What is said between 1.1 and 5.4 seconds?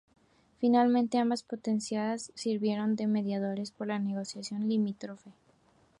ambas potencias sirvieron de mediadores para la negociación limítrofe.